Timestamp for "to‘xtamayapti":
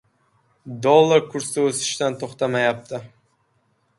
2.23-3.05